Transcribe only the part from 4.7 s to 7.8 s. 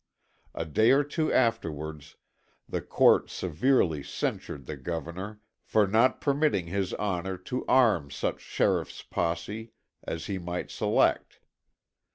Governor for not permitting His Honor to